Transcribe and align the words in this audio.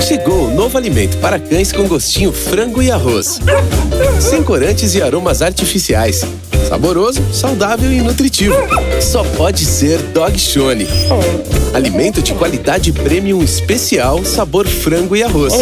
Chegou 0.00 0.46
o 0.46 0.54
novo 0.54 0.78
alimento 0.78 1.16
para 1.18 1.38
cães 1.38 1.72
com 1.72 1.86
gostinho 1.88 2.32
frango 2.32 2.82
e 2.82 2.90
arroz. 2.90 3.40
Sem 4.20 4.42
corantes 4.42 4.94
e 4.94 5.02
aromas 5.02 5.42
artificiais. 5.42 6.24
Saboroso, 6.68 7.22
saudável 7.32 7.92
e 7.92 8.00
nutritivo. 8.00 8.56
Só 9.00 9.22
pode 9.22 9.64
ser 9.64 9.98
Dog 10.12 10.38
Shone. 10.38 10.86
Alimento 11.72 12.22
de 12.22 12.34
qualidade 12.34 12.92
premium 12.92 13.42
especial, 13.42 14.24
sabor 14.24 14.66
frango 14.66 15.14
e 15.14 15.22
arroz. 15.22 15.54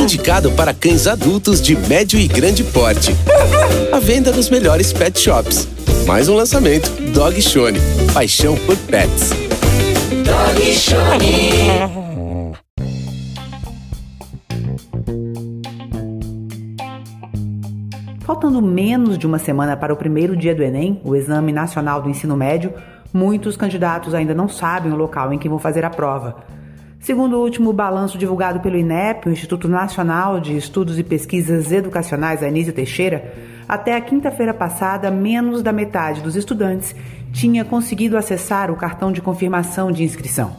Indicado 0.00 0.50
para 0.52 0.72
cães 0.72 1.06
adultos 1.06 1.60
de 1.60 1.76
médio 1.76 2.18
e 2.18 2.26
grande 2.26 2.64
porte. 2.64 3.14
A 3.92 3.98
venda 3.98 4.30
nos 4.32 4.48
melhores 4.48 4.92
pet 4.92 5.18
shops. 5.18 5.68
Mais 6.06 6.28
um 6.28 6.34
lançamento, 6.34 6.90
Dog 7.12 7.40
Shone. 7.40 7.78
Paixão 8.12 8.56
por 8.66 8.76
pets. 8.76 9.30
Dog 10.24 10.74
Shone. 10.74 12.09
Faltando 18.30 18.62
menos 18.62 19.18
de 19.18 19.26
uma 19.26 19.40
semana 19.40 19.76
para 19.76 19.92
o 19.92 19.96
primeiro 19.96 20.36
dia 20.36 20.54
do 20.54 20.62
Enem, 20.62 21.00
o 21.02 21.16
Exame 21.16 21.52
Nacional 21.52 22.00
do 22.00 22.08
Ensino 22.08 22.36
Médio, 22.36 22.72
muitos 23.12 23.56
candidatos 23.56 24.14
ainda 24.14 24.32
não 24.32 24.48
sabem 24.48 24.92
o 24.92 24.96
local 24.96 25.32
em 25.32 25.38
que 25.38 25.48
vão 25.48 25.58
fazer 25.58 25.84
a 25.84 25.90
prova. 25.90 26.36
Segundo 27.00 27.36
o 27.36 27.42
último 27.42 27.72
balanço 27.72 28.16
divulgado 28.16 28.60
pelo 28.60 28.76
INEP, 28.76 29.26
o 29.28 29.32
Instituto 29.32 29.66
Nacional 29.66 30.38
de 30.38 30.56
Estudos 30.56 30.96
e 30.96 31.02
Pesquisas 31.02 31.72
Educacionais 31.72 32.40
Anísio 32.40 32.72
Teixeira, 32.72 33.34
até 33.68 33.96
a 33.96 34.00
quinta-feira 34.00 34.54
passada, 34.54 35.10
menos 35.10 35.60
da 35.60 35.72
metade 35.72 36.20
dos 36.20 36.36
estudantes 36.36 36.94
tinha 37.32 37.64
conseguido 37.64 38.16
acessar 38.16 38.70
o 38.70 38.76
cartão 38.76 39.10
de 39.10 39.20
confirmação 39.20 39.90
de 39.90 40.04
inscrição. 40.04 40.52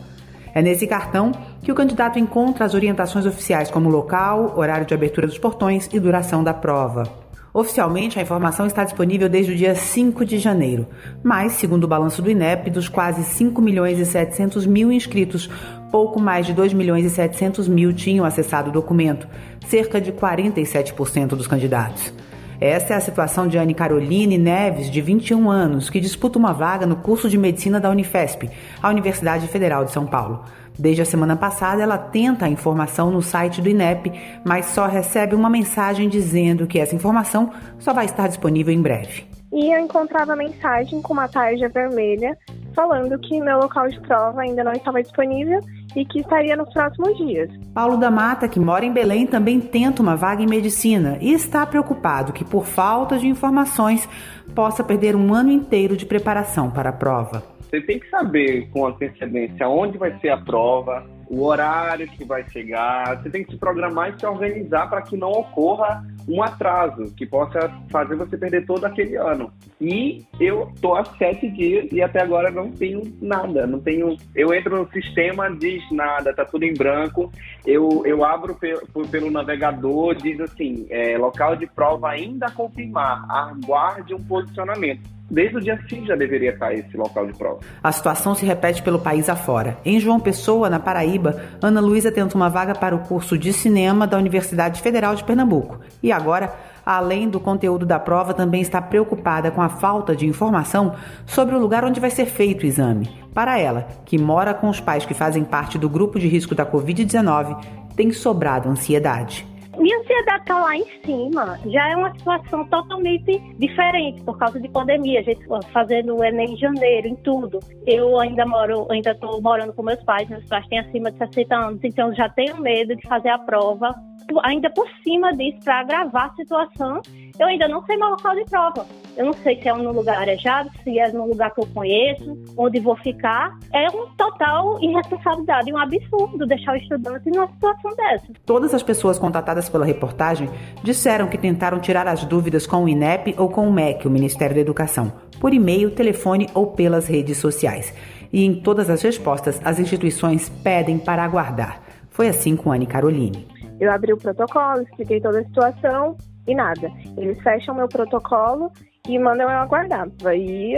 É 0.54 0.62
nesse 0.62 0.86
cartão 0.86 1.32
que 1.64 1.72
o 1.72 1.76
candidato 1.76 2.20
encontra 2.20 2.66
as 2.66 2.74
orientações 2.74 3.26
oficiais 3.26 3.72
como 3.72 3.88
local, 3.88 4.56
horário 4.58 4.86
de 4.86 4.94
abertura 4.94 5.26
dos 5.26 5.38
portões 5.38 5.88
e 5.94 6.02
duração 6.02 6.44
da 6.44 6.54
prova. 6.54 7.21
Oficialmente, 7.54 8.18
a 8.18 8.22
informação 8.22 8.66
está 8.66 8.86
disponível 8.86 9.28
desde 9.28 9.52
o 9.52 9.56
dia 9.56 9.76
5 9.76 10.24
de 10.26 10.38
janeiro, 10.38 10.88
mas, 11.22 11.54
segundo 11.54 11.84
o 11.84 11.88
balanço 11.88 12.22
do 12.22 12.32
INEP, 12.32 12.70
dos 12.70 12.88
quase 12.88 13.24
5 13.24 13.62
milhões 13.62 14.00
e 14.00 14.06
700 14.06 14.66
mil 14.66 14.90
inscritos, 14.90 15.50
pouco 15.92 16.18
mais 16.18 16.46
de 16.46 16.54
2 16.54 16.72
milhões 16.72 17.06
e 17.06 17.10
700 17.10 17.68
mil 17.68 17.92
tinham 17.92 18.24
acessado 18.24 18.70
o 18.70 18.74
documento, 18.74 19.28
cerca 19.68 20.00
de 20.00 20.14
47% 20.14 21.28
dos 21.28 21.46
candidatos. 21.46 22.14
Essa 22.62 22.94
é 22.94 22.96
a 22.96 23.02
situação 23.02 23.48
de 23.48 23.58
Anne 23.58 23.74
Caroline 23.74 24.38
Neves, 24.38 24.92
de 24.92 25.02
21 25.02 25.50
anos, 25.50 25.90
que 25.90 26.00
disputa 26.00 26.38
uma 26.38 26.54
vaga 26.54 26.86
no 26.86 26.96
curso 26.96 27.28
de 27.28 27.36
medicina 27.36 27.80
da 27.80 27.90
Unifesp, 27.90 28.52
a 28.80 28.88
Universidade 28.88 29.48
Federal 29.48 29.84
de 29.84 29.92
São 29.92 30.06
Paulo. 30.06 30.46
Desde 30.78 31.02
a 31.02 31.06
semana 31.06 31.36
passada, 31.36 31.82
ela 31.82 31.98
tenta 31.98 32.46
a 32.46 32.50
informação 32.50 33.10
no 33.10 33.20
site 33.20 33.64
do 33.64 33.68
INEP, 33.68 34.12
mas 34.46 34.68
só 34.68 34.86
recebe 34.86 35.34
uma 35.34 35.50
mensagem 35.50 36.08
dizendo 36.08 36.68
que 36.68 36.78
essa 36.78 36.94
informação 36.94 37.52
só 37.80 37.94
vai 37.94 38.06
estar 38.06 38.28
disponível 38.28 38.72
em 38.72 38.82
breve. 38.82 39.26
E 39.52 39.76
eu 39.76 39.80
encontrava 39.80 40.36
mensagem 40.36 41.02
com 41.02 41.14
uma 41.14 41.28
tarja 41.28 41.68
vermelha 41.68 42.38
falando 42.74 43.18
que 43.20 43.40
meu 43.42 43.60
local 43.60 43.88
de 43.88 44.00
prova 44.02 44.42
ainda 44.42 44.64
não 44.64 44.72
estava 44.72 45.02
disponível 45.02 45.60
e 45.96 46.06
que 46.06 46.20
estaria 46.20 46.56
nos 46.56 46.72
próximos 46.74 47.18
dias. 47.18 47.50
Paulo 47.74 47.98
da 47.98 48.10
Mata, 48.10 48.48
que 48.48 48.60
mora 48.60 48.86
em 48.86 48.94
Belém, 48.94 49.28
também 49.28 49.60
tenta 49.60 50.02
uma 50.02 50.16
vaga 50.16 50.42
em 50.42 50.48
medicina 50.48 51.18
e 51.22 51.34
está 51.34 51.66
preocupado 51.66 52.34
que, 52.34 52.46
por 52.46 52.66
falta 52.66 53.18
de 53.18 53.28
informações, 53.28 54.08
possa 54.56 54.84
perder 54.84 55.16
um 55.16 55.34
ano 55.34 55.52
inteiro 55.52 55.96
de 55.96 56.06
preparação 56.06 56.70
para 56.70 56.90
a 56.90 56.94
prova. 56.94 57.44
Você 57.70 57.82
tem 57.82 58.00
que 58.00 58.10
saber 58.10 58.70
com 58.72 58.86
antecedência 58.86 59.68
onde 59.68 59.98
vai 59.98 60.18
ser 60.20 60.30
a 60.30 60.38
prova, 60.38 61.06
o 61.32 61.46
horário 61.46 62.10
que 62.10 62.26
vai 62.26 62.44
chegar. 62.50 63.16
Você 63.16 63.30
tem 63.30 63.46
que 63.46 63.52
se 63.52 63.58
programar 63.58 64.14
e 64.14 64.20
se 64.20 64.26
organizar 64.26 64.90
para 64.90 65.02
que 65.02 65.16
não 65.16 65.32
ocorra 65.32 66.06
um 66.28 66.44
atraso 66.44 67.14
que 67.16 67.26
possa 67.26 67.72
fazer 67.90 68.18
você 68.18 68.38
perder 68.38 68.66
todo 68.66 68.84
aquele 68.84 69.16
ano. 69.16 69.50
E 69.80 70.26
eu 70.42 70.70
tô 70.82 70.94
há 70.94 71.06
sete 71.06 71.50
dias 71.50 71.88
e 71.90 72.02
até 72.02 72.22
agora 72.22 72.52
não 72.52 72.70
tenho 72.70 73.02
nada, 73.22 73.66
não 73.66 73.80
tenho. 73.80 74.18
Eu 74.36 74.54
entro 74.54 74.78
no 74.78 74.92
sistema, 74.92 75.50
diz 75.50 75.82
nada, 75.90 76.34
tá 76.34 76.44
tudo 76.44 76.66
em 76.66 76.74
branco. 76.74 77.32
Eu, 77.66 78.04
eu 78.06 78.26
abro 78.26 78.54
pelo, 78.56 78.86
pelo 79.10 79.32
navegador, 79.32 80.16
diz 80.16 80.38
assim, 80.42 80.86
é, 80.90 81.18
local 81.18 81.56
de 81.56 81.66
prova 81.66 82.10
ainda 82.10 82.52
confirmar, 82.52 83.26
aguarde 83.30 84.14
um 84.14 84.22
posicionamento 84.22 85.21
desde 85.32 85.58
o 85.58 85.62
dia 85.62 85.80
5 85.90 86.06
já 86.06 86.16
deveria 86.16 86.52
estar 86.52 86.74
esse 86.74 86.96
local 86.96 87.26
de 87.26 87.34
prova. 87.34 87.60
A 87.82 87.92
situação 87.92 88.36
se 88.36 88.46
repete 88.46 88.84
pelo 88.84 89.00
país 89.00 89.30
afora. 89.30 89.78
Em 89.86 90.00
João 90.00 90.20
Pessoa, 90.20 90.70
na 90.70 90.80
Paraíba, 90.80 91.42
Ana 91.62 91.80
Luísa 91.80 92.12
tenta 92.12 92.36
uma 92.36 92.50
vaga 92.50 92.76
para 92.76 92.96
o 92.96 93.00
curso 93.00 93.38
de 93.38 93.54
cinema 93.54 94.06
da 94.06 94.18
Universidade 94.18 94.82
Federal 94.82 95.16
de 95.16 95.24
Pernambuco. 95.24 95.80
E 96.04 96.12
agora, 96.12 96.54
além 96.86 97.30
do 97.30 97.40
conteúdo 97.40 97.86
da 97.86 97.98
prova, 97.98 98.34
também 98.34 98.62
está 98.62 98.82
preocupada 98.82 99.50
com 99.50 99.62
a 99.62 99.70
falta 99.70 100.16
de 100.16 100.28
informação 100.28 100.96
sobre 101.26 101.56
o 101.56 101.60
lugar 101.60 101.86
onde 101.86 102.00
vai 102.00 102.10
ser 102.10 102.26
feito 102.26 102.64
o 102.64 102.68
exame. 102.68 103.10
Para 103.34 103.58
ela, 103.58 103.88
que 104.06 104.18
mora 104.18 104.54
com 104.54 104.70
os 104.70 104.82
pais 104.82 105.06
que 105.06 105.14
fazem 105.14 105.46
parte 105.46 105.78
do 105.78 105.90
grupo 105.90 106.20
de 106.20 106.28
risco 106.28 106.54
da 106.54 106.66
Covid-19, 106.66 107.64
tem 107.96 108.12
sobrado 108.12 108.70
ansiedade. 108.70 109.51
Minha 109.78 110.00
ansiedade 110.00 110.42
está 110.42 110.60
lá 110.60 110.76
em 110.76 110.86
cima. 111.06 111.60
Já 111.66 111.90
é 111.90 111.96
uma 111.96 112.12
situação 112.14 112.66
totalmente 112.68 113.40
diferente 113.58 114.22
por 114.24 114.38
causa 114.38 114.60
de 114.60 114.68
pandemia. 114.70 115.20
A 115.20 115.24
gente 115.24 115.46
fazendo 115.72 116.16
o 116.16 116.24
Enem 116.24 116.54
em 116.54 116.58
janeiro, 116.58 117.08
em 117.08 117.16
tudo. 117.16 117.60
Eu 117.86 118.20
ainda 118.20 118.46
moro, 118.46 118.88
ainda 118.92 119.12
estou 119.12 119.42
morando 119.42 119.74
com 119.74 119.84
meus 119.84 120.04
pais. 120.04 120.30
Meus 120.30 120.46
pais 120.46 120.68
têm 120.68 120.80
acima 120.80 121.12
de 121.12 121.18
60 121.18 121.56
anos, 121.56 121.80
então 121.84 122.14
já 122.14 122.30
tenho 122.30 122.60
medo 122.62 122.96
de 122.96 123.08
fazer 123.08 123.30
a 123.30 123.40
prova 123.40 123.96
ainda 124.44 124.70
por 124.70 124.88
cima 125.04 125.32
disso, 125.36 125.60
para 125.64 125.80
agravar 125.80 126.32
a 126.32 126.36
situação, 126.36 127.02
eu 127.40 127.48
ainda 127.48 127.68
não 127.68 127.84
sei 127.86 127.98
meu 127.98 128.10
local 128.10 128.36
de 128.36 128.46
prova. 128.46 128.86
Eu 129.18 129.26
não 129.26 129.34
sei 129.34 129.62
se 129.62 129.68
é 129.68 129.74
num 129.74 129.92
lugar 129.92 130.18
arejado, 130.18 130.70
se 130.84 130.98
é 130.98 131.12
num 131.12 131.28
lugar 131.28 131.54
que 131.54 131.62
eu 131.62 131.68
conheço, 131.74 132.38
onde 132.58 132.80
vou 132.80 132.96
ficar. 132.98 133.58
É 133.74 133.90
um 133.90 134.08
total 134.16 134.82
irresponsabilidade, 134.82 135.74
um 135.74 135.78
absurdo 135.78 136.46
deixar 136.46 136.74
o 136.74 136.78
estudante 136.78 137.30
numa 137.30 137.48
situação 137.48 137.96
dessa. 137.96 138.28
Todas 138.46 138.74
as 138.74 138.84
pessoas 138.84 139.20
contatadas 139.20 139.68
pela 139.70 139.86
reportagem 139.86 140.50
disseram 140.84 141.28
que 141.28 141.38
tentaram 141.38 141.80
tirar 141.80 142.08
as 142.08 142.24
dúvidas 142.24 142.66
com 142.66 142.84
o 142.84 142.90
INEP 142.90 143.36
ou 143.38 143.50
com 143.50 143.68
o 143.68 143.74
MEC, 143.74 144.08
o 144.08 144.12
Ministério 144.12 144.56
da 144.56 144.62
Educação, 144.62 145.12
por 145.40 145.54
e-mail, 145.54 145.92
telefone 145.92 146.48
ou 146.54 146.68
pelas 146.68 147.08
redes 147.08 147.38
sociais. 147.38 147.94
E 148.32 148.46
em 148.46 148.62
todas 148.62 148.90
as 148.90 149.02
respostas, 149.02 149.60
as 149.64 149.80
instituições 149.80 150.48
pedem 150.64 150.98
para 150.98 151.24
aguardar. 151.24 151.82
Foi 152.10 152.28
assim 152.28 152.56
com 152.56 152.72
Anne 152.72 152.86
Caroline. 152.86 153.51
Eu 153.82 153.92
abri 153.92 154.14
o 154.14 154.18
protocolo, 154.18 154.84
expliquei 154.84 155.20
toda 155.20 155.40
a 155.40 155.44
situação 155.44 156.16
e 156.48 156.54
nada. 156.54 156.92
Eles 157.18 157.42
fecham 157.42 157.74
meu 157.74 157.88
protocolo 157.88 158.72
e 159.10 159.18
mandam 159.18 159.50
eu 159.50 159.58
aguardar. 159.58 160.08
Aí 160.24 160.76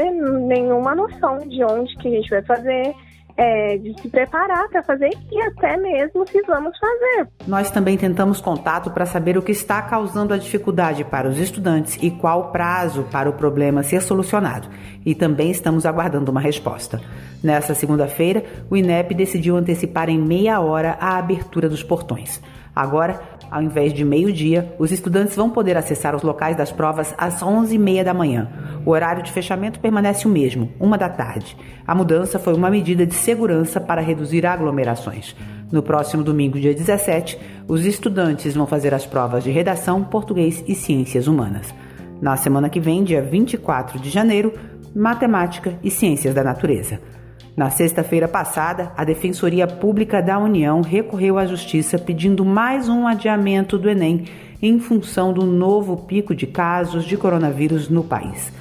nenhuma 0.47 0.95
noção 0.95 1.37
de 1.39 1.65
onde 1.65 1.93
que 1.97 2.07
a 2.07 2.11
gente 2.11 2.29
vai 2.29 2.41
fazer, 2.43 2.95
é, 3.37 3.77
de 3.77 3.99
se 4.01 4.09
preparar 4.09 4.67
para 4.69 4.83
fazer 4.83 5.09
e 5.31 5.41
até 5.41 5.77
mesmo 5.77 6.27
se 6.27 6.41
vamos 6.43 6.77
fazer. 6.77 7.27
Nós 7.47 7.71
também 7.71 7.97
tentamos 7.97 8.39
contato 8.39 8.91
para 8.91 9.05
saber 9.05 9.37
o 9.37 9.41
que 9.41 9.51
está 9.51 9.81
causando 9.81 10.33
a 10.33 10.37
dificuldade 10.37 11.03
para 11.03 11.27
os 11.27 11.37
estudantes 11.37 11.97
e 12.01 12.11
qual 12.11 12.41
o 12.41 12.51
prazo 12.51 13.03
para 13.11 13.29
o 13.29 13.33
problema 13.33 13.83
ser 13.83 14.01
solucionado. 14.01 14.67
E 15.05 15.15
também 15.15 15.51
estamos 15.51 15.85
aguardando 15.85 16.31
uma 16.31 16.41
resposta. 16.41 17.01
Nessa 17.43 17.73
segunda-feira, 17.73 18.43
o 18.69 18.77
INEP 18.77 19.13
decidiu 19.13 19.57
antecipar 19.57 20.09
em 20.09 20.17
meia 20.17 20.61
hora 20.61 20.97
a 20.99 21.17
abertura 21.17 21.67
dos 21.67 21.83
portões. 21.83 22.41
Agora, 22.75 23.19
ao 23.53 23.61
invés 23.61 23.93
de 23.93 24.03
meio-dia, 24.03 24.73
os 24.79 24.91
estudantes 24.91 25.35
vão 25.35 25.47
poder 25.47 25.77
acessar 25.77 26.15
os 26.15 26.23
locais 26.23 26.57
das 26.57 26.71
provas 26.71 27.13
às 27.15 27.43
11h30 27.43 28.03
da 28.03 28.11
manhã. 28.11 28.49
O 28.83 28.89
horário 28.89 29.21
de 29.21 29.31
fechamento 29.31 29.79
permanece 29.79 30.27
o 30.27 30.31
mesmo, 30.31 30.71
uma 30.79 30.97
da 30.97 31.07
tarde. 31.07 31.55
A 31.85 31.93
mudança 31.93 32.39
foi 32.39 32.55
uma 32.55 32.71
medida 32.71 33.05
de 33.05 33.13
segurança 33.23 33.79
para 33.79 34.01
reduzir 34.01 34.45
aglomerações. 34.45 35.33
No 35.71 35.81
próximo 35.81 36.23
domingo, 36.23 36.59
dia 36.59 36.73
17, 36.73 37.39
os 37.67 37.85
estudantes 37.85 38.53
vão 38.53 38.67
fazer 38.67 38.93
as 38.93 39.05
provas 39.05 39.43
de 39.43 39.49
redação, 39.49 40.03
português 40.03 40.63
e 40.67 40.75
ciências 40.75 41.25
humanas. 41.25 41.73
Na 42.21 42.35
semana 42.35 42.69
que 42.69 42.81
vem, 42.81 43.03
dia 43.03 43.21
24 43.21 43.97
de 43.97 44.09
janeiro, 44.09 44.53
matemática 44.93 45.79
e 45.81 45.89
ciências 45.89 46.35
da 46.35 46.43
natureza. 46.43 46.99
Na 47.55 47.69
sexta-feira 47.69 48.27
passada, 48.27 48.91
a 48.97 49.03
Defensoria 49.03 49.65
Pública 49.67 50.21
da 50.21 50.37
União 50.37 50.81
recorreu 50.81 51.37
à 51.37 51.45
Justiça 51.45 51.97
pedindo 51.97 52.43
mais 52.43 52.89
um 52.89 53.07
adiamento 53.07 53.77
do 53.77 53.89
Enem 53.89 54.25
em 54.61 54.79
função 54.79 55.31
do 55.31 55.45
novo 55.45 55.97
pico 55.97 56.35
de 56.35 56.45
casos 56.45 57.05
de 57.05 57.15
coronavírus 57.15 57.89
no 57.89 58.03
país. 58.03 58.51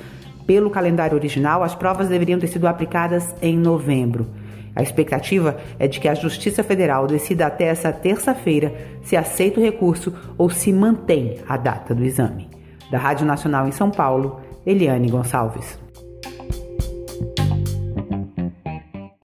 Pelo 0.47 0.71
calendário 0.71 1.17
original, 1.17 1.63
as 1.63 1.75
provas 1.75 2.09
deveriam 2.09 2.39
ter 2.39 2.49
sido 2.49 2.67
aplicadas 2.67 3.35
em 3.41 3.57
novembro. 3.57 4.27
A 4.75 4.83
expectativa 4.83 5.59
é 5.79 5.87
de 5.87 6.01
que 6.01 6.09
a 6.09 6.15
Justiça 6.15 6.63
Federal 6.63 7.07
decida 7.07 7.47
até 7.47 7.65
essa 7.65 7.93
terça-feira 7.93 8.75
se 9.03 9.17
aceita 9.17 9.61
o 9.61 9.63
recurso 9.63 10.15
ou 10.39 10.49
se 10.49 10.73
mantém 10.73 11.39
a 11.49 11.57
data 11.57 11.95
do 11.95 12.05
exame. 12.05 12.49
Da 12.91 12.99
Rádio 12.99 13.27
Nacional 13.27 13.67
em 13.69 13.73
São 13.73 13.91
Paulo, 13.91 14.41
Eliane 14.65 15.11
Gonçalves. 15.11 15.82